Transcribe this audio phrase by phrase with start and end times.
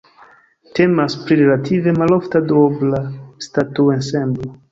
[0.79, 3.03] Temas pri relative malofta duobla
[3.49, 4.53] statuensemblo.